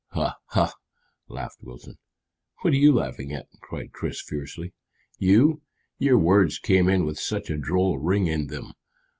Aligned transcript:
"Ha, 0.13 0.35
ha!" 0.47 0.73
laughed 1.27 1.61
Wilton. 1.61 1.99
"What 2.63 2.73
are 2.73 2.77
you 2.77 2.91
laughing 2.91 3.31
at?" 3.33 3.47
cried 3.61 3.91
Chris 3.93 4.19
fiercely. 4.19 4.73
"You 5.19 5.61
your 5.99 6.17
words 6.17 6.57
came 6.57 6.89
in 6.89 7.05
with 7.05 7.19
such 7.19 7.51
a 7.51 7.57
droll 7.59 7.99
ring 7.99 8.25
in 8.25 8.47
them. 8.47 8.73